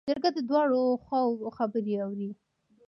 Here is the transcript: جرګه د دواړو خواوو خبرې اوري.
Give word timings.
جرګه 0.09 0.29
د 0.33 0.39
دواړو 0.49 0.81
خواوو 1.03 1.53
خبرې 1.57 1.95
اوري. 2.05 2.29